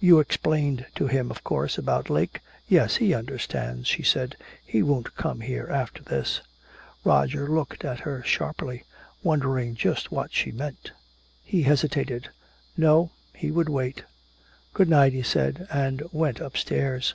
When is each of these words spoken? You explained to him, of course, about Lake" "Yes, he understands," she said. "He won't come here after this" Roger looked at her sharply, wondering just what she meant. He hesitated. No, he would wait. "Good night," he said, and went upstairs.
You 0.00 0.18
explained 0.18 0.86
to 0.96 1.06
him, 1.06 1.30
of 1.30 1.44
course, 1.44 1.78
about 1.78 2.10
Lake" 2.10 2.40
"Yes, 2.68 2.96
he 2.96 3.14
understands," 3.14 3.86
she 3.86 4.02
said. 4.02 4.36
"He 4.66 4.82
won't 4.82 5.14
come 5.14 5.38
here 5.40 5.68
after 5.70 6.02
this" 6.02 6.40
Roger 7.04 7.46
looked 7.46 7.84
at 7.84 8.00
her 8.00 8.24
sharply, 8.24 8.82
wondering 9.22 9.76
just 9.76 10.10
what 10.10 10.32
she 10.34 10.50
meant. 10.50 10.90
He 11.44 11.62
hesitated. 11.62 12.28
No, 12.76 13.12
he 13.36 13.52
would 13.52 13.68
wait. 13.68 14.02
"Good 14.74 14.88
night," 14.88 15.12
he 15.12 15.22
said, 15.22 15.68
and 15.70 16.02
went 16.10 16.40
upstairs. 16.40 17.14